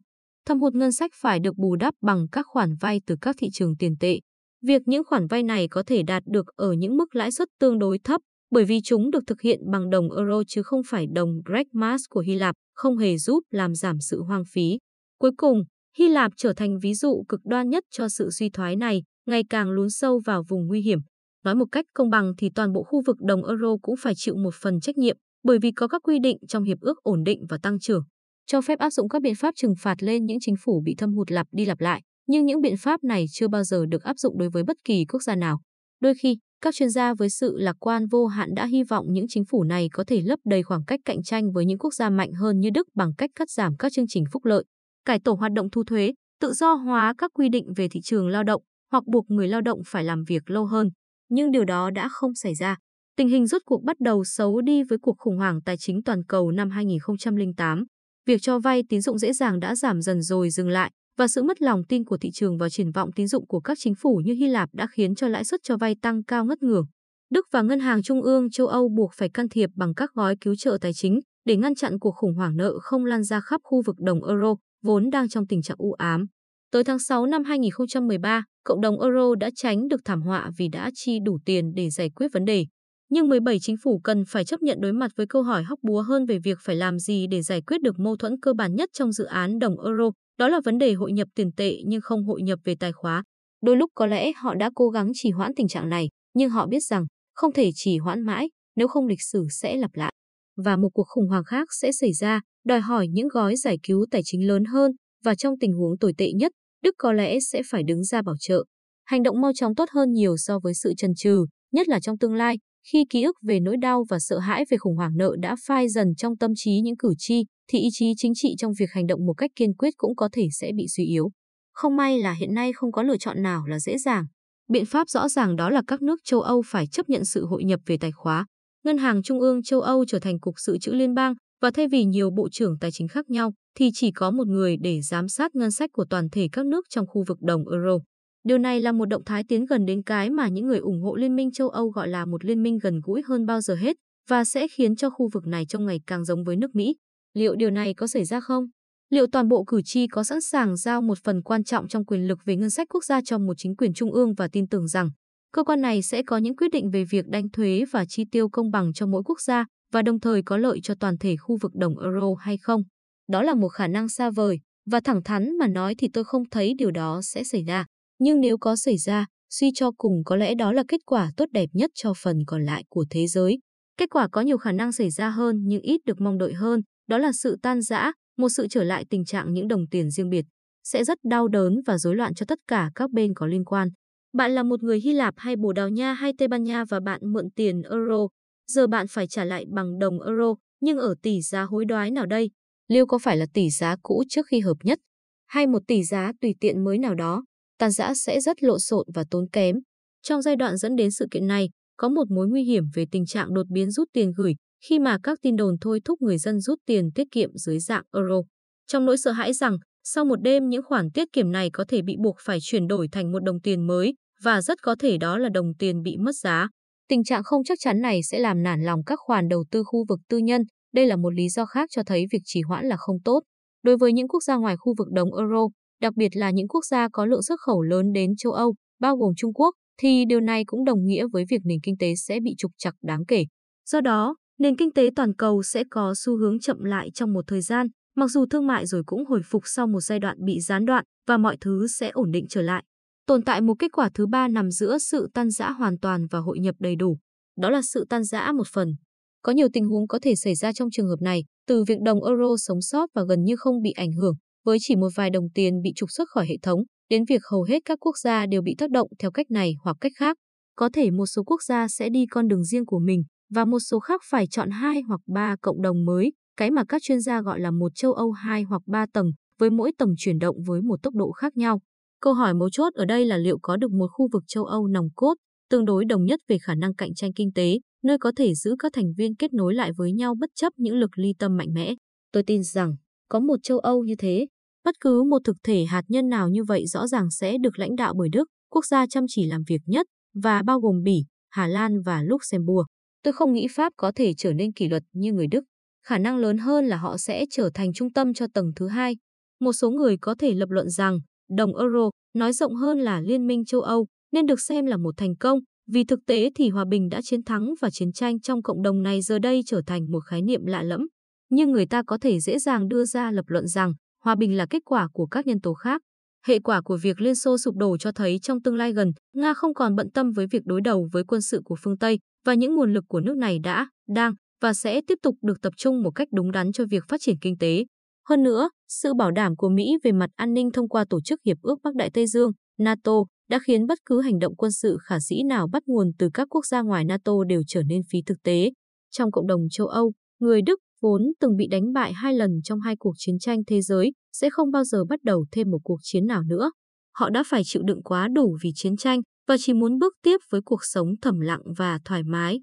Thâm 0.45 0.59
hụt 0.59 0.73
ngân 0.73 0.91
sách 0.91 1.11
phải 1.21 1.39
được 1.39 1.57
bù 1.57 1.75
đắp 1.75 1.93
bằng 2.01 2.27
các 2.31 2.45
khoản 2.49 2.75
vay 2.79 3.01
từ 3.07 3.15
các 3.21 3.35
thị 3.39 3.49
trường 3.53 3.75
tiền 3.77 3.95
tệ. 3.99 4.19
Việc 4.61 4.81
những 4.85 5.03
khoản 5.03 5.27
vay 5.27 5.43
này 5.43 5.67
có 5.67 5.83
thể 5.87 6.03
đạt 6.03 6.23
được 6.25 6.45
ở 6.55 6.71
những 6.71 6.97
mức 6.97 7.15
lãi 7.15 7.31
suất 7.31 7.47
tương 7.59 7.79
đối 7.79 7.99
thấp 8.03 8.21
bởi 8.51 8.65
vì 8.65 8.79
chúng 8.83 9.11
được 9.11 9.23
thực 9.27 9.41
hiện 9.41 9.59
bằng 9.71 9.89
đồng 9.89 10.11
euro 10.17 10.43
chứ 10.47 10.63
không 10.63 10.81
phải 10.87 11.05
đồng 11.13 11.41
drachmas 11.49 12.01
của 12.09 12.19
Hy 12.19 12.35
Lạp, 12.35 12.55
không 12.73 12.97
hề 12.97 13.17
giúp 13.17 13.43
làm 13.51 13.75
giảm 13.75 13.99
sự 13.99 14.21
hoang 14.21 14.43
phí. 14.53 14.77
Cuối 15.19 15.31
cùng, 15.37 15.63
Hy 15.97 16.07
Lạp 16.09 16.31
trở 16.37 16.53
thành 16.53 16.79
ví 16.79 16.93
dụ 16.93 17.23
cực 17.29 17.41
đoan 17.43 17.69
nhất 17.69 17.83
cho 17.91 18.09
sự 18.09 18.29
suy 18.31 18.49
thoái 18.49 18.75
này, 18.75 19.03
ngày 19.25 19.43
càng 19.49 19.69
lún 19.69 19.89
sâu 19.89 20.21
vào 20.25 20.43
vùng 20.43 20.67
nguy 20.67 20.81
hiểm. 20.81 20.99
Nói 21.47 21.55
một 21.55 21.65
cách 21.71 21.85
công 21.93 22.09
bằng 22.09 22.33
thì 22.37 22.49
toàn 22.55 22.73
bộ 22.73 22.83
khu 22.83 23.01
vực 23.05 23.17
đồng 23.19 23.45
euro 23.45 23.77
cũng 23.81 23.95
phải 23.99 24.13
chịu 24.15 24.35
một 24.35 24.53
phần 24.61 24.79
trách 24.79 24.97
nhiệm 24.97 25.17
bởi 25.43 25.59
vì 25.61 25.71
có 25.71 25.87
các 25.87 26.01
quy 26.03 26.19
định 26.19 26.37
trong 26.47 26.63
hiệp 26.63 26.77
ước 26.81 26.97
ổn 27.03 27.23
định 27.23 27.45
và 27.49 27.57
tăng 27.63 27.79
trưởng, 27.79 28.03
cho 28.45 28.61
phép 28.61 28.79
áp 28.79 28.89
dụng 28.89 29.09
các 29.09 29.21
biện 29.21 29.35
pháp 29.35 29.53
trừng 29.55 29.73
phạt 29.79 30.03
lên 30.03 30.25
những 30.25 30.37
chính 30.41 30.55
phủ 30.63 30.81
bị 30.85 30.95
thâm 30.97 31.13
hụt 31.13 31.31
lặp 31.31 31.47
đi 31.51 31.65
lặp 31.65 31.81
lại, 31.81 32.01
nhưng 32.27 32.45
những 32.45 32.61
biện 32.61 32.77
pháp 32.77 33.03
này 33.03 33.25
chưa 33.31 33.47
bao 33.47 33.63
giờ 33.63 33.85
được 33.85 34.03
áp 34.03 34.19
dụng 34.19 34.37
đối 34.37 34.49
với 34.49 34.63
bất 34.63 34.77
kỳ 34.83 35.05
quốc 35.05 35.23
gia 35.23 35.35
nào. 35.35 35.59
Đôi 35.99 36.13
khi, 36.21 36.37
các 36.61 36.75
chuyên 36.75 36.89
gia 36.89 37.13
với 37.13 37.29
sự 37.29 37.57
lạc 37.57 37.75
quan 37.79 38.07
vô 38.07 38.27
hạn 38.27 38.49
đã 38.55 38.65
hy 38.65 38.83
vọng 38.83 39.05
những 39.09 39.25
chính 39.29 39.45
phủ 39.45 39.63
này 39.63 39.87
có 39.93 40.03
thể 40.07 40.21
lấp 40.21 40.39
đầy 40.45 40.63
khoảng 40.63 40.85
cách 40.87 40.99
cạnh 41.05 41.23
tranh 41.23 41.51
với 41.51 41.65
những 41.65 41.79
quốc 41.79 41.93
gia 41.93 42.09
mạnh 42.09 42.33
hơn 42.33 42.59
như 42.59 42.69
Đức 42.69 42.87
bằng 42.95 43.11
cách 43.17 43.29
cắt 43.35 43.49
giảm 43.49 43.77
các 43.77 43.91
chương 43.91 44.07
trình 44.07 44.23
phúc 44.31 44.45
lợi, 44.45 44.63
cải 45.05 45.19
tổ 45.19 45.33
hoạt 45.33 45.51
động 45.51 45.69
thu 45.71 45.83
thuế, 45.83 46.13
tự 46.41 46.53
do 46.53 46.73
hóa 46.73 47.13
các 47.17 47.31
quy 47.33 47.49
định 47.49 47.73
về 47.75 47.87
thị 47.91 47.99
trường 48.03 48.27
lao 48.27 48.43
động 48.43 48.61
hoặc 48.91 49.03
buộc 49.07 49.31
người 49.31 49.47
lao 49.47 49.61
động 49.61 49.79
phải 49.85 50.03
làm 50.03 50.23
việc 50.23 50.49
lâu 50.49 50.65
hơn. 50.65 50.89
Nhưng 51.29 51.51
điều 51.51 51.65
đó 51.65 51.89
đã 51.89 52.09
không 52.09 52.35
xảy 52.35 52.55
ra. 52.55 52.77
Tình 53.15 53.29
hình 53.29 53.47
rốt 53.47 53.61
cuộc 53.65 53.83
bắt 53.83 53.99
đầu 53.99 54.23
xấu 54.23 54.61
đi 54.61 54.83
với 54.83 54.97
cuộc 55.01 55.15
khủng 55.17 55.37
hoảng 55.37 55.61
tài 55.61 55.77
chính 55.77 56.03
toàn 56.03 56.23
cầu 56.23 56.51
năm 56.51 56.69
2008. 56.69 57.83
Việc 58.25 58.41
cho 58.41 58.59
vay 58.59 58.83
tín 58.89 59.01
dụng 59.01 59.17
dễ 59.17 59.33
dàng 59.33 59.59
đã 59.59 59.75
giảm 59.75 60.01
dần 60.01 60.21
rồi 60.21 60.49
dừng 60.49 60.69
lại 60.69 60.91
và 61.17 61.27
sự 61.27 61.43
mất 61.43 61.61
lòng 61.61 61.83
tin 61.89 62.05
của 62.05 62.17
thị 62.17 62.29
trường 62.33 62.57
vào 62.57 62.69
triển 62.69 62.91
vọng 62.91 63.11
tín 63.15 63.27
dụng 63.27 63.47
của 63.47 63.59
các 63.59 63.77
chính 63.81 63.95
phủ 63.95 64.21
như 64.25 64.33
Hy 64.33 64.47
Lạp 64.47 64.69
đã 64.73 64.87
khiến 64.91 65.15
cho 65.15 65.27
lãi 65.27 65.43
suất 65.43 65.59
cho 65.63 65.77
vay 65.77 65.95
tăng 66.01 66.23
cao 66.23 66.45
ngất 66.45 66.61
ngưởng. 66.63 66.85
Đức 67.29 67.45
và 67.51 67.61
Ngân 67.61 67.79
hàng 67.79 68.03
Trung 68.03 68.21
ương 68.21 68.49
châu 68.49 68.67
Âu 68.67 68.89
buộc 68.89 69.11
phải 69.13 69.29
can 69.29 69.49
thiệp 69.49 69.69
bằng 69.75 69.93
các 69.93 70.13
gói 70.13 70.35
cứu 70.41 70.55
trợ 70.55 70.77
tài 70.81 70.93
chính 70.93 71.19
để 71.45 71.55
ngăn 71.55 71.75
chặn 71.75 71.99
cuộc 71.99 72.11
khủng 72.15 72.33
hoảng 72.33 72.57
nợ 72.57 72.79
không 72.81 73.05
lan 73.05 73.23
ra 73.23 73.39
khắp 73.39 73.61
khu 73.63 73.81
vực 73.85 73.95
đồng 73.99 74.23
euro, 74.23 74.55
vốn 74.83 75.09
đang 75.09 75.29
trong 75.29 75.47
tình 75.47 75.61
trạng 75.61 75.77
u 75.79 75.93
ám. 75.93 76.25
Tới 76.71 76.83
tháng 76.83 76.99
6 76.99 77.25
năm 77.25 77.43
2013, 77.43 78.43
cộng 78.63 78.81
đồng 78.81 79.01
euro 79.01 79.35
đã 79.35 79.49
tránh 79.55 79.87
được 79.87 80.01
thảm 80.05 80.21
họa 80.21 80.51
vì 80.57 80.67
đã 80.67 80.91
chi 80.93 81.19
đủ 81.25 81.37
tiền 81.45 81.73
để 81.75 81.89
giải 81.89 82.09
quyết 82.09 82.27
vấn 82.33 82.45
đề. 82.45 82.65
Nhưng 83.09 83.29
17 83.29 83.59
chính 83.59 83.75
phủ 83.83 84.01
cần 84.03 84.23
phải 84.27 84.45
chấp 84.45 84.61
nhận 84.61 84.81
đối 84.81 84.93
mặt 84.93 85.11
với 85.15 85.25
câu 85.27 85.43
hỏi 85.43 85.63
hóc 85.63 85.79
búa 85.81 86.01
hơn 86.01 86.25
về 86.25 86.39
việc 86.39 86.57
phải 86.61 86.75
làm 86.75 86.99
gì 86.99 87.27
để 87.27 87.41
giải 87.41 87.61
quyết 87.61 87.81
được 87.81 87.99
mâu 87.99 88.15
thuẫn 88.15 88.39
cơ 88.41 88.53
bản 88.53 88.75
nhất 88.75 88.89
trong 88.93 89.11
dự 89.11 89.25
án 89.25 89.59
đồng 89.59 89.75
euro, 89.85 90.11
đó 90.39 90.47
là 90.47 90.59
vấn 90.65 90.77
đề 90.77 90.93
hội 90.93 91.11
nhập 91.11 91.27
tiền 91.35 91.51
tệ 91.57 91.77
nhưng 91.85 92.01
không 92.01 92.25
hội 92.25 92.41
nhập 92.41 92.59
về 92.63 92.75
tài 92.79 92.91
khóa. 92.91 93.23
Đôi 93.61 93.77
lúc 93.77 93.91
có 93.95 94.05
lẽ 94.05 94.31
họ 94.31 94.55
đã 94.55 94.69
cố 94.75 94.89
gắng 94.89 95.11
trì 95.13 95.29
hoãn 95.29 95.51
tình 95.55 95.67
trạng 95.67 95.89
này, 95.89 96.09
nhưng 96.33 96.49
họ 96.49 96.67
biết 96.67 96.83
rằng 96.83 97.05
không 97.33 97.53
thể 97.53 97.71
trì 97.75 97.97
hoãn 97.97 98.21
mãi, 98.21 98.49
nếu 98.75 98.87
không 98.87 99.07
lịch 99.07 99.21
sử 99.21 99.47
sẽ 99.61 99.77
lặp 99.77 99.91
lại. 99.93 100.13
Và 100.57 100.77
một 100.77 100.89
cuộc 100.93 101.07
khủng 101.07 101.27
hoảng 101.27 101.43
khác 101.43 101.67
sẽ 101.81 101.91
xảy 101.91 102.13
ra, 102.13 102.41
đòi 102.65 102.79
hỏi 102.79 103.07
những 103.07 103.27
gói 103.27 103.55
giải 103.55 103.77
cứu 103.87 104.05
tài 104.11 104.21
chính 104.25 104.47
lớn 104.47 104.65
hơn, 104.65 104.91
và 105.23 105.35
trong 105.35 105.59
tình 105.59 105.73
huống 105.73 105.97
tồi 105.97 106.13
tệ 106.17 106.31
nhất, 106.31 106.51
Đức 106.83 106.95
có 106.97 107.13
lẽ 107.13 107.39
sẽ 107.39 107.61
phải 107.69 107.83
đứng 107.83 108.03
ra 108.03 108.21
bảo 108.21 108.35
trợ. 108.39 108.63
Hành 109.05 109.23
động 109.23 109.41
mau 109.41 109.51
chóng 109.55 109.75
tốt 109.75 109.89
hơn 109.91 110.11
nhiều 110.11 110.37
so 110.37 110.59
với 110.59 110.73
sự 110.73 110.93
chần 110.97 111.15
chừ, 111.15 111.45
nhất 111.71 111.87
là 111.87 111.99
trong 111.99 112.17
tương 112.17 112.35
lai, 112.35 112.57
khi 112.91 113.05
ký 113.09 113.23
ức 113.23 113.35
về 113.41 113.59
nỗi 113.59 113.77
đau 113.77 114.05
và 114.09 114.19
sợ 114.19 114.39
hãi 114.39 114.65
về 114.69 114.77
khủng 114.77 114.95
hoảng 114.95 115.17
nợ 115.17 115.35
đã 115.39 115.55
phai 115.65 115.89
dần 115.89 116.15
trong 116.15 116.37
tâm 116.37 116.51
trí 116.55 116.79
những 116.83 116.97
cử 116.97 117.13
tri, 117.17 117.43
thì 117.67 117.79
ý 117.79 117.89
chí 117.91 118.13
chính 118.17 118.33
trị 118.35 118.55
trong 118.57 118.71
việc 118.79 118.91
hành 118.91 119.07
động 119.07 119.25
một 119.25 119.33
cách 119.33 119.51
kiên 119.55 119.73
quyết 119.73 119.93
cũng 119.97 120.15
có 120.15 120.29
thể 120.31 120.47
sẽ 120.51 120.71
bị 120.75 120.85
suy 120.87 121.05
yếu. 121.05 121.29
Không 121.71 121.95
may 121.95 122.19
là 122.19 122.33
hiện 122.33 122.53
nay 122.53 122.73
không 122.73 122.91
có 122.91 123.03
lựa 123.03 123.17
chọn 123.17 123.41
nào 123.41 123.65
là 123.67 123.79
dễ 123.79 123.97
dàng. 123.97 124.25
Biện 124.67 124.85
pháp 124.85 125.09
rõ 125.09 125.29
ràng 125.29 125.55
đó 125.55 125.69
là 125.69 125.81
các 125.87 126.01
nước 126.01 126.19
châu 126.23 126.41
Âu 126.41 126.61
phải 126.65 126.87
chấp 126.87 127.09
nhận 127.09 127.25
sự 127.25 127.45
hội 127.45 127.63
nhập 127.63 127.79
về 127.85 127.97
tài 127.97 128.11
khóa. 128.11 128.45
Ngân 128.83 128.97
hàng 128.97 129.23
Trung 129.23 129.39
ương 129.39 129.63
châu 129.63 129.81
Âu 129.81 130.05
trở 130.05 130.19
thành 130.19 130.39
cục 130.39 130.59
dự 130.59 130.77
trữ 130.77 130.91
liên 130.91 131.13
bang 131.13 131.33
và 131.61 131.71
thay 131.71 131.87
vì 131.87 132.05
nhiều 132.05 132.29
bộ 132.29 132.49
trưởng 132.49 132.77
tài 132.79 132.91
chính 132.91 133.07
khác 133.07 133.29
nhau, 133.29 133.53
thì 133.75 133.89
chỉ 133.93 134.11
có 134.11 134.31
một 134.31 134.47
người 134.47 134.77
để 134.77 135.01
giám 135.01 135.27
sát 135.27 135.55
ngân 135.55 135.71
sách 135.71 135.89
của 135.93 136.05
toàn 136.09 136.29
thể 136.29 136.47
các 136.51 136.65
nước 136.65 136.85
trong 136.89 137.07
khu 137.07 137.23
vực 137.27 137.37
đồng 137.41 137.69
euro. 137.69 137.97
Điều 138.43 138.57
này 138.57 138.79
là 138.79 138.91
một 138.91 139.05
động 139.05 139.23
thái 139.23 139.43
tiến 139.47 139.65
gần 139.65 139.85
đến 139.85 140.03
cái 140.03 140.29
mà 140.29 140.47
những 140.47 140.67
người 140.67 140.79
ủng 140.79 141.01
hộ 141.01 141.15
Liên 141.15 141.35
minh 141.35 141.51
châu 141.51 141.69
Âu 141.69 141.89
gọi 141.89 142.07
là 142.07 142.25
một 142.25 142.45
liên 142.45 142.63
minh 142.63 142.77
gần 142.81 142.99
gũi 143.03 143.21
hơn 143.27 143.45
bao 143.45 143.61
giờ 143.61 143.75
hết, 143.75 143.95
và 144.29 144.43
sẽ 144.43 144.67
khiến 144.67 144.95
cho 144.95 145.09
khu 145.09 145.29
vực 145.33 145.47
này 145.47 145.65
trông 145.65 145.85
ngày 145.85 145.99
càng 146.07 146.25
giống 146.25 146.43
với 146.43 146.55
nước 146.55 146.75
Mỹ. 146.75 146.95
Liệu 147.33 147.55
điều 147.55 147.69
này 147.69 147.93
có 147.93 148.07
xảy 148.07 148.25
ra 148.25 148.39
không? 148.39 148.67
Liệu 149.09 149.27
toàn 149.31 149.47
bộ 149.47 149.63
cử 149.63 149.81
tri 149.85 150.07
có 150.07 150.23
sẵn 150.23 150.41
sàng 150.41 150.77
giao 150.77 151.01
một 151.01 151.17
phần 151.23 151.41
quan 151.43 151.63
trọng 151.63 151.87
trong 151.87 152.05
quyền 152.05 152.27
lực 152.27 152.39
về 152.45 152.55
ngân 152.55 152.69
sách 152.69 152.87
quốc 152.89 153.03
gia 153.05 153.21
cho 153.21 153.37
một 153.37 153.53
chính 153.57 153.75
quyền 153.75 153.93
trung 153.93 154.13
ương 154.13 154.33
và 154.33 154.47
tin 154.51 154.67
tưởng 154.67 154.87
rằng 154.87 155.09
cơ 155.53 155.63
quan 155.63 155.81
này 155.81 156.01
sẽ 156.01 156.23
có 156.23 156.37
những 156.37 156.55
quyết 156.55 156.71
định 156.71 156.89
về 156.89 157.03
việc 157.03 157.27
đánh 157.27 157.49
thuế 157.49 157.85
và 157.91 158.05
chi 158.09 158.23
tiêu 158.31 158.49
công 158.49 158.71
bằng 158.71 158.93
cho 158.93 159.07
mỗi 159.07 159.23
quốc 159.25 159.41
gia 159.41 159.65
và 159.91 160.01
đồng 160.01 160.19
thời 160.19 160.41
có 160.41 160.57
lợi 160.57 160.79
cho 160.83 160.93
toàn 160.99 161.17
thể 161.17 161.37
khu 161.37 161.57
vực 161.61 161.71
đồng 161.75 161.99
euro 161.99 162.33
hay 162.39 162.57
không? 162.57 162.81
Đó 163.27 163.43
là 163.43 163.53
một 163.53 163.69
khả 163.69 163.87
năng 163.87 164.09
xa 164.09 164.29
vời, 164.29 164.59
và 164.91 164.99
thẳng 164.99 165.23
thắn 165.23 165.57
mà 165.57 165.67
nói 165.67 165.95
thì 165.97 166.07
tôi 166.13 166.23
không 166.23 166.49
thấy 166.49 166.73
điều 166.77 166.91
đó 166.91 167.21
sẽ 167.23 167.43
xảy 167.43 167.63
ra. 167.63 167.85
Nhưng 168.19 168.41
nếu 168.41 168.57
có 168.57 168.75
xảy 168.75 168.97
ra, 168.97 169.25
suy 169.49 169.71
cho 169.75 169.91
cùng 169.97 170.23
có 170.25 170.35
lẽ 170.35 170.55
đó 170.55 170.73
là 170.73 170.83
kết 170.87 171.01
quả 171.05 171.31
tốt 171.37 171.45
đẹp 171.51 171.69
nhất 171.73 171.91
cho 171.95 172.13
phần 172.23 172.37
còn 172.47 172.65
lại 172.65 172.83
của 172.89 173.05
thế 173.09 173.27
giới. 173.27 173.59
Kết 173.97 174.09
quả 174.09 174.27
có 174.31 174.41
nhiều 174.41 174.57
khả 174.57 174.71
năng 174.71 174.91
xảy 174.91 175.09
ra 175.09 175.29
hơn 175.29 175.55
nhưng 175.63 175.81
ít 175.81 176.01
được 176.05 176.21
mong 176.21 176.37
đợi 176.37 176.53
hơn, 176.53 176.81
đó 177.07 177.17
là 177.17 177.31
sự 177.31 177.57
tan 177.61 177.81
rã, 177.81 178.11
một 178.37 178.49
sự 178.49 178.67
trở 178.69 178.83
lại 178.83 179.05
tình 179.09 179.25
trạng 179.25 179.53
những 179.53 179.67
đồng 179.67 179.87
tiền 179.91 180.11
riêng 180.11 180.29
biệt, 180.29 180.45
sẽ 180.83 181.03
rất 181.03 181.17
đau 181.23 181.47
đớn 181.47 181.73
và 181.85 181.97
rối 181.97 182.15
loạn 182.15 182.33
cho 182.33 182.45
tất 182.49 182.59
cả 182.67 182.91
các 182.95 183.11
bên 183.11 183.33
có 183.33 183.45
liên 183.47 183.65
quan. 183.65 183.89
Bạn 184.33 184.51
là 184.51 184.63
một 184.63 184.83
người 184.83 184.99
Hy 184.99 185.13
Lạp 185.13 185.33
hay 185.37 185.55
Bồ 185.55 185.73
Đào 185.73 185.89
Nha 185.89 186.13
hay 186.13 186.33
Tây 186.37 186.47
Ban 186.47 186.63
Nha 186.63 186.85
và 186.89 186.99
bạn 186.99 187.21
mượn 187.33 187.49
tiền 187.55 187.81
euro, 187.81 188.27
giờ 188.71 188.87
bạn 188.87 189.07
phải 189.09 189.27
trả 189.27 189.45
lại 189.45 189.65
bằng 189.69 189.99
đồng 189.99 190.21
euro, 190.21 190.55
nhưng 190.81 190.97
ở 190.97 191.15
tỷ 191.21 191.41
giá 191.41 191.63
hối 191.63 191.85
đoái 191.85 192.11
nào 192.11 192.25
đây? 192.25 192.49
Liệu 192.87 193.05
có 193.05 193.17
phải 193.17 193.37
là 193.37 193.45
tỷ 193.53 193.69
giá 193.69 193.95
cũ 194.03 194.23
trước 194.29 194.45
khi 194.47 194.59
hợp 194.59 194.77
nhất, 194.83 194.99
hay 195.47 195.67
một 195.67 195.81
tỷ 195.87 196.03
giá 196.03 196.31
tùy 196.41 196.55
tiện 196.59 196.83
mới 196.83 196.97
nào 196.97 197.15
đó? 197.15 197.43
Tàn 197.77 197.91
giã 197.91 198.13
sẽ 198.13 198.39
rất 198.41 198.63
lộn 198.63 198.79
xộn 198.79 199.07
và 199.13 199.23
tốn 199.31 199.49
kém. 199.51 199.75
Trong 200.21 200.41
giai 200.41 200.55
đoạn 200.55 200.77
dẫn 200.77 200.95
đến 200.95 201.11
sự 201.11 201.27
kiện 201.31 201.47
này, 201.47 201.69
có 201.97 202.09
một 202.09 202.31
mối 202.31 202.47
nguy 202.47 202.63
hiểm 202.63 202.83
về 202.93 203.05
tình 203.11 203.25
trạng 203.25 203.53
đột 203.53 203.67
biến 203.69 203.91
rút 203.91 204.09
tiền 204.13 204.31
gửi 204.37 204.55
khi 204.85 204.99
mà 204.99 205.17
các 205.23 205.39
tin 205.41 205.55
đồn 205.55 205.75
thôi 205.81 206.01
thúc 206.05 206.21
người 206.21 206.37
dân 206.37 206.59
rút 206.59 206.79
tiền 206.85 207.09
tiết 207.15 207.27
kiệm 207.31 207.49
dưới 207.53 207.79
dạng 207.79 208.03
euro. 208.15 208.41
Trong 208.87 209.05
nỗi 209.05 209.17
sợ 209.17 209.31
hãi 209.31 209.53
rằng, 209.53 209.77
sau 210.03 210.25
một 210.25 210.41
đêm 210.41 210.69
những 210.69 210.83
khoản 210.83 211.11
tiết 211.11 211.27
kiệm 211.33 211.51
này 211.51 211.69
có 211.73 211.85
thể 211.87 212.01
bị 212.01 212.15
buộc 212.23 212.35
phải 212.39 212.59
chuyển 212.61 212.87
đổi 212.87 213.07
thành 213.11 213.31
một 213.31 213.43
đồng 213.43 213.61
tiền 213.61 213.87
mới 213.87 214.13
và 214.41 214.61
rất 214.61 214.81
có 214.81 214.95
thể 214.99 215.17
đó 215.17 215.37
là 215.37 215.49
đồng 215.49 215.73
tiền 215.79 216.01
bị 216.01 216.17
mất 216.17 216.35
giá. 216.35 216.67
Tình 217.09 217.23
trạng 217.23 217.43
không 217.43 217.63
chắc 217.63 217.77
chắn 217.81 218.01
này 218.01 218.23
sẽ 218.23 218.39
làm 218.39 218.63
nản 218.63 218.83
lòng 218.83 219.03
các 219.03 219.19
khoản 219.19 219.47
đầu 219.47 219.65
tư 219.71 219.83
khu 219.85 220.05
vực 220.09 220.19
tư 220.29 220.37
nhân. 220.37 220.61
Đây 220.93 221.05
là 221.05 221.15
một 221.15 221.33
lý 221.33 221.49
do 221.49 221.65
khác 221.65 221.89
cho 221.91 222.03
thấy 222.05 222.25
việc 222.31 222.41
trì 222.45 222.61
hoãn 222.61 222.85
là 222.85 222.97
không 222.97 223.17
tốt. 223.25 223.39
Đối 223.83 223.97
với 223.97 224.13
những 224.13 224.27
quốc 224.27 224.43
gia 224.43 224.55
ngoài 224.55 224.75
khu 224.77 224.93
vực 224.97 225.07
đồng 225.11 225.29
euro, 225.37 225.67
đặc 226.01 226.13
biệt 226.15 226.35
là 226.35 226.51
những 226.51 226.67
quốc 226.67 226.85
gia 226.85 227.07
có 227.11 227.25
lượng 227.25 227.43
xuất 227.43 227.59
khẩu 227.59 227.81
lớn 227.81 228.13
đến 228.13 228.35
châu 228.37 228.51
Âu, 228.51 228.75
bao 228.99 229.17
gồm 229.17 229.33
Trung 229.37 229.53
Quốc, 229.53 229.75
thì 229.97 230.25
điều 230.27 230.39
này 230.39 230.63
cũng 230.65 230.85
đồng 230.85 231.05
nghĩa 231.05 231.25
với 231.33 231.45
việc 231.49 231.61
nền 231.65 231.79
kinh 231.83 231.97
tế 231.99 232.15
sẽ 232.15 232.39
bị 232.43 232.55
trục 232.57 232.71
trặc 232.77 232.93
đáng 233.01 233.25
kể. 233.25 233.43
Do 233.89 234.01
đó, 234.01 234.35
nền 234.59 234.75
kinh 234.75 234.91
tế 234.91 235.09
toàn 235.15 235.33
cầu 235.35 235.63
sẽ 235.63 235.83
có 235.91 236.13
xu 236.17 236.37
hướng 236.37 236.59
chậm 236.59 236.83
lại 236.83 237.09
trong 237.13 237.33
một 237.33 237.43
thời 237.47 237.61
gian, 237.61 237.87
mặc 238.15 238.27
dù 238.27 238.45
thương 238.45 238.67
mại 238.67 238.85
rồi 238.85 239.03
cũng 239.05 239.25
hồi 239.25 239.41
phục 239.45 239.61
sau 239.65 239.87
một 239.87 240.01
giai 240.01 240.19
đoạn 240.19 240.37
bị 240.45 240.59
gián 240.59 240.85
đoạn 240.85 241.03
và 241.27 241.37
mọi 241.37 241.57
thứ 241.61 241.87
sẽ 241.87 242.09
ổn 242.09 242.31
định 242.31 242.45
trở 242.49 242.61
lại. 242.61 242.83
Tồn 243.27 243.41
tại 243.43 243.61
một 243.61 243.73
kết 243.79 243.91
quả 243.91 244.09
thứ 244.13 244.27
ba 244.27 244.47
nằm 244.47 244.71
giữa 244.71 244.97
sự 244.97 245.29
tan 245.33 245.49
rã 245.49 245.69
hoàn 245.69 245.99
toàn 245.99 246.25
và 246.31 246.39
hội 246.39 246.59
nhập 246.59 246.75
đầy 246.79 246.95
đủ. 246.95 247.17
Đó 247.57 247.69
là 247.69 247.81
sự 247.81 248.05
tan 248.09 248.23
rã 248.23 248.51
một 248.51 248.67
phần. 248.73 248.95
Có 249.41 249.51
nhiều 249.51 249.67
tình 249.73 249.85
huống 249.85 250.07
có 250.07 250.19
thể 250.21 250.35
xảy 250.35 250.55
ra 250.55 250.73
trong 250.73 250.89
trường 250.91 251.07
hợp 251.07 251.21
này, 251.21 251.43
từ 251.67 251.83
việc 251.87 251.97
đồng 252.05 252.23
euro 252.23 252.57
sống 252.57 252.81
sót 252.81 253.09
và 253.15 253.23
gần 253.29 253.43
như 253.43 253.55
không 253.55 253.81
bị 253.81 253.91
ảnh 253.91 254.11
hưởng, 254.11 254.35
với 254.65 254.77
chỉ 254.81 254.95
một 254.95 255.09
vài 255.15 255.29
đồng 255.29 255.49
tiền 255.53 255.81
bị 255.81 255.93
trục 255.95 256.11
xuất 256.11 256.29
khỏi 256.29 256.45
hệ 256.47 256.55
thống, 256.61 256.79
đến 257.09 257.25
việc 257.25 257.41
hầu 257.51 257.63
hết 257.63 257.79
các 257.85 257.99
quốc 257.99 258.17
gia 258.17 258.45
đều 258.45 258.61
bị 258.61 258.75
tác 258.77 258.89
động 258.89 259.07
theo 259.19 259.31
cách 259.31 259.51
này 259.51 259.73
hoặc 259.83 259.97
cách 260.01 260.11
khác. 260.15 260.37
Có 260.75 260.89
thể 260.93 261.11
một 261.11 261.25
số 261.25 261.43
quốc 261.43 261.63
gia 261.63 261.87
sẽ 261.87 262.09
đi 262.09 262.25
con 262.25 262.47
đường 262.47 262.63
riêng 262.63 262.85
của 262.85 262.99
mình 262.99 263.23
và 263.49 263.65
một 263.65 263.79
số 263.79 263.99
khác 263.99 264.21
phải 264.29 264.47
chọn 264.47 264.69
hai 264.69 265.01
hoặc 265.01 265.21
ba 265.27 265.55
cộng 265.61 265.81
đồng 265.81 266.05
mới, 266.05 266.31
cái 266.57 266.71
mà 266.71 266.83
các 266.89 267.01
chuyên 267.01 267.21
gia 267.21 267.41
gọi 267.41 267.59
là 267.59 267.71
một 267.71 267.91
châu 267.95 268.13
Âu 268.13 268.31
hai 268.31 268.63
hoặc 268.63 268.81
ba 268.85 269.05
tầng, 269.13 269.31
với 269.59 269.69
mỗi 269.69 269.91
tầng 269.97 270.13
chuyển 270.17 270.39
động 270.39 270.55
với 270.67 270.81
một 270.81 271.03
tốc 271.03 271.13
độ 271.13 271.31
khác 271.31 271.57
nhau. 271.57 271.79
Câu 272.21 272.33
hỏi 272.33 272.53
mấu 272.53 272.69
chốt 272.69 272.93
ở 272.93 273.05
đây 273.05 273.25
là 273.25 273.37
liệu 273.37 273.59
có 273.61 273.77
được 273.77 273.91
một 273.91 274.07
khu 274.11 274.27
vực 274.33 274.43
châu 274.47 274.65
Âu 274.65 274.87
nòng 274.87 275.09
cốt, 275.15 275.33
tương 275.69 275.85
đối 275.85 276.05
đồng 276.05 276.25
nhất 276.25 276.39
về 276.47 276.57
khả 276.57 276.75
năng 276.75 276.93
cạnh 276.93 277.13
tranh 277.13 277.33
kinh 277.33 277.51
tế, 277.55 277.79
nơi 278.03 278.17
có 278.17 278.31
thể 278.35 278.55
giữ 278.55 278.75
các 278.79 278.93
thành 278.93 279.13
viên 279.17 279.35
kết 279.35 279.53
nối 279.53 279.75
lại 279.75 279.91
với 279.97 280.13
nhau 280.13 280.35
bất 280.39 280.49
chấp 280.55 280.73
những 280.77 280.95
lực 280.95 281.09
ly 281.17 281.33
tâm 281.39 281.57
mạnh 281.57 281.73
mẽ. 281.73 281.93
Tôi 282.31 282.43
tin 282.43 282.63
rằng, 282.63 282.95
có 283.29 283.39
một 283.39 283.55
châu 283.63 283.79
Âu 283.79 284.03
như 284.03 284.15
thế, 284.15 284.47
bất 284.83 284.95
cứ 284.99 285.23
một 285.23 285.41
thực 285.43 285.57
thể 285.63 285.85
hạt 285.85 286.01
nhân 286.07 286.29
nào 286.29 286.49
như 286.49 286.63
vậy 286.63 286.87
rõ 286.87 287.07
ràng 287.07 287.31
sẽ 287.31 287.57
được 287.57 287.79
lãnh 287.79 287.95
đạo 287.95 288.13
bởi 288.17 288.29
Đức, 288.29 288.45
quốc 288.69 288.85
gia 288.85 289.07
chăm 289.07 289.25
chỉ 289.27 289.45
làm 289.45 289.63
việc 289.67 289.81
nhất, 289.85 290.07
và 290.43 290.61
bao 290.63 290.79
gồm 290.79 291.03
Bỉ, 291.03 291.23
Hà 291.49 291.67
Lan 291.67 292.01
và 292.01 292.21
Luxembourg. 292.23 292.85
Tôi 293.23 293.33
không 293.33 293.53
nghĩ 293.53 293.67
Pháp 293.71 293.93
có 293.97 294.11
thể 294.15 294.33
trở 294.37 294.53
nên 294.53 294.73
kỷ 294.73 294.87
luật 294.87 295.03
như 295.13 295.33
người 295.33 295.47
Đức. 295.47 295.63
Khả 296.05 296.17
năng 296.17 296.37
lớn 296.37 296.57
hơn 296.57 296.85
là 296.85 296.97
họ 296.97 297.17
sẽ 297.17 297.45
trở 297.51 297.69
thành 297.73 297.93
trung 297.93 298.13
tâm 298.13 298.33
cho 298.33 298.45
tầng 298.53 298.71
thứ 298.75 298.87
hai. 298.87 299.15
Một 299.59 299.73
số 299.73 299.91
người 299.91 300.17
có 300.21 300.35
thể 300.39 300.53
lập 300.53 300.69
luận 300.69 300.89
rằng 300.89 301.19
đồng 301.49 301.77
euro, 301.77 302.09
nói 302.35 302.53
rộng 302.53 302.75
hơn 302.75 302.99
là 302.99 303.21
Liên 303.21 303.47
minh 303.47 303.65
châu 303.65 303.81
Âu, 303.81 304.07
nên 304.31 304.45
được 304.45 304.59
xem 304.59 304.85
là 304.85 304.97
một 304.97 305.17
thành 305.17 305.35
công, 305.35 305.59
vì 305.91 306.03
thực 306.03 306.19
tế 306.27 306.49
thì 306.55 306.69
hòa 306.69 306.85
bình 306.89 307.09
đã 307.09 307.21
chiến 307.21 307.43
thắng 307.43 307.73
và 307.81 307.89
chiến 307.89 308.11
tranh 308.11 308.39
trong 308.39 308.63
cộng 308.63 308.81
đồng 308.81 309.03
này 309.03 309.21
giờ 309.21 309.39
đây 309.39 309.61
trở 309.65 309.81
thành 309.87 310.11
một 310.11 310.19
khái 310.19 310.41
niệm 310.41 310.65
lạ 310.65 310.83
lẫm. 310.83 311.07
Nhưng 311.49 311.71
người 311.71 311.85
ta 311.85 312.03
có 312.03 312.17
thể 312.21 312.39
dễ 312.39 312.59
dàng 312.59 312.87
đưa 312.87 313.05
ra 313.05 313.31
lập 313.31 313.45
luận 313.47 313.67
rằng 313.67 313.93
hòa 314.23 314.35
bình 314.35 314.57
là 314.57 314.65
kết 314.69 314.81
quả 314.85 315.07
của 315.13 315.25
các 315.25 315.47
nhân 315.47 315.61
tố 315.61 315.73
khác. 315.73 316.01
Hệ 316.45 316.59
quả 316.59 316.81
của 316.81 316.97
việc 317.01 317.21
Liên 317.21 317.35
Xô 317.35 317.57
sụp 317.57 317.75
đổ 317.75 317.97
cho 317.97 318.11
thấy 318.11 318.39
trong 318.39 318.61
tương 318.61 318.75
lai 318.75 318.93
gần, 318.93 319.11
Nga 319.35 319.53
không 319.53 319.73
còn 319.73 319.95
bận 319.95 320.09
tâm 320.11 320.31
với 320.31 320.47
việc 320.51 320.65
đối 320.65 320.81
đầu 320.81 321.07
với 321.11 321.23
quân 321.23 321.41
sự 321.41 321.61
của 321.65 321.75
phương 321.83 321.97
Tây 321.97 322.19
và 322.45 322.53
những 322.53 322.75
nguồn 322.75 322.93
lực 322.93 323.03
của 323.07 323.19
nước 323.19 323.37
này 323.37 323.59
đã, 323.59 323.89
đang 324.07 324.33
và 324.61 324.73
sẽ 324.73 325.01
tiếp 325.07 325.17
tục 325.23 325.35
được 325.41 325.61
tập 325.61 325.73
trung 325.77 326.03
một 326.03 326.11
cách 326.11 326.27
đúng 326.31 326.51
đắn 326.51 326.71
cho 326.71 326.85
việc 326.89 327.03
phát 327.07 327.21
triển 327.21 327.35
kinh 327.41 327.57
tế. 327.57 327.85
Hơn 328.29 328.43
nữa, 328.43 328.69
sự 328.87 329.13
bảo 329.13 329.31
đảm 329.31 329.55
của 329.55 329.69
Mỹ 329.69 329.97
về 330.03 330.11
mặt 330.11 330.29
an 330.35 330.53
ninh 330.53 330.71
thông 330.71 330.89
qua 330.89 331.05
Tổ 331.09 331.21
chức 331.21 331.39
Hiệp 331.45 331.57
ước 331.61 331.75
Bắc 331.83 331.95
Đại 331.95 332.09
Tây 332.13 332.27
Dương, 332.27 332.51
NATO, 332.79 333.13
đã 333.49 333.59
khiến 333.63 333.87
bất 333.87 333.99
cứ 334.05 334.21
hành 334.21 334.39
động 334.39 334.55
quân 334.55 334.71
sự 334.71 334.97
khả 335.01 335.19
dĩ 335.19 335.43
nào 335.43 335.67
bắt 335.67 335.83
nguồn 335.85 336.11
từ 336.19 336.29
các 336.33 336.47
quốc 336.49 336.65
gia 336.65 336.81
ngoài 336.81 337.05
NATO 337.05 337.31
đều 337.47 337.61
trở 337.67 337.83
nên 337.83 338.01
phí 338.09 338.21
thực 338.25 338.43
tế. 338.43 338.71
Trong 339.11 339.31
cộng 339.31 339.47
đồng 339.47 339.61
châu 339.71 339.87
Âu, 339.87 340.13
người 340.39 340.61
Đức 340.61 340.79
vốn 341.01 341.21
từng 341.39 341.55
bị 341.55 341.67
đánh 341.67 341.93
bại 341.93 342.13
hai 342.13 342.33
lần 342.33 342.51
trong 342.63 342.79
hai 342.79 342.95
cuộc 342.99 343.13
chiến 343.17 343.39
tranh 343.39 343.59
thế 343.67 343.81
giới 343.81 344.11
sẽ 344.33 344.49
không 344.49 344.71
bao 344.71 344.83
giờ 344.83 345.05
bắt 345.09 345.23
đầu 345.23 345.45
thêm 345.51 345.71
một 345.71 345.79
cuộc 345.83 345.99
chiến 346.01 346.27
nào 346.27 346.43
nữa. 346.43 346.71
Họ 347.15 347.29
đã 347.29 347.43
phải 347.47 347.61
chịu 347.65 347.81
đựng 347.85 348.03
quá 348.03 348.27
đủ 348.27 348.57
vì 348.61 348.71
chiến 348.75 348.97
tranh 348.97 349.21
và 349.47 349.55
chỉ 349.59 349.73
muốn 349.73 349.99
bước 349.99 350.13
tiếp 350.23 350.37
với 350.49 350.61
cuộc 350.65 350.83
sống 350.83 351.07
thầm 351.21 351.39
lặng 351.39 351.61
và 351.77 351.99
thoải 352.05 352.23
mái. 352.23 352.59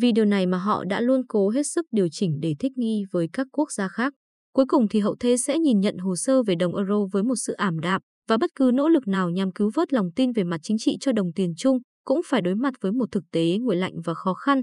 Vì 0.00 0.12
điều 0.12 0.24
này 0.24 0.46
mà 0.46 0.58
họ 0.58 0.84
đã 0.84 1.00
luôn 1.00 1.22
cố 1.28 1.48
hết 1.50 1.66
sức 1.66 1.86
điều 1.90 2.08
chỉnh 2.10 2.38
để 2.40 2.54
thích 2.58 2.72
nghi 2.76 3.04
với 3.12 3.28
các 3.32 3.46
quốc 3.52 3.72
gia 3.72 3.88
khác. 3.88 4.12
Cuối 4.56 4.64
cùng 4.68 4.88
thì 4.88 5.00
hậu 5.00 5.16
thế 5.20 5.36
sẽ 5.36 5.58
nhìn 5.58 5.80
nhận 5.80 5.98
hồ 5.98 6.16
sơ 6.16 6.42
về 6.42 6.54
đồng 6.54 6.76
euro 6.76 7.06
với 7.12 7.22
một 7.22 7.34
sự 7.36 7.52
ảm 7.52 7.80
đạm 7.80 8.00
và 8.28 8.36
bất 8.36 8.50
cứ 8.54 8.70
nỗ 8.74 8.88
lực 8.88 9.08
nào 9.08 9.30
nhằm 9.30 9.52
cứu 9.52 9.70
vớt 9.74 9.92
lòng 9.92 10.10
tin 10.16 10.32
về 10.32 10.44
mặt 10.44 10.60
chính 10.62 10.76
trị 10.78 10.96
cho 11.00 11.12
đồng 11.12 11.32
tiền 11.32 11.54
chung 11.56 11.78
cũng 12.04 12.20
phải 12.26 12.40
đối 12.40 12.54
mặt 12.54 12.74
với 12.80 12.92
một 12.92 13.06
thực 13.12 13.24
tế 13.32 13.58
nguội 13.60 13.76
lạnh 13.76 13.92
và 14.04 14.14
khó 14.14 14.34
khăn. 14.34 14.62